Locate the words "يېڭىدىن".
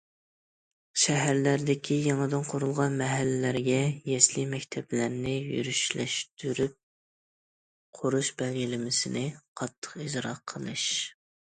2.05-2.47